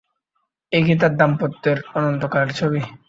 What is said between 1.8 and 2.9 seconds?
অনন্তকালের ছবি?